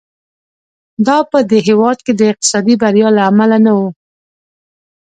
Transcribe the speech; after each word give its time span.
دا 1.07 1.17
په 1.31 1.39
دې 1.49 1.59
هېواد 1.67 1.97
کې 2.05 2.13
د 2.15 2.21
اقتصادي 2.31 2.75
بریا 2.81 3.09
له 3.17 3.21
امله 3.29 3.57
نه 3.65 3.71
و. 3.77 3.79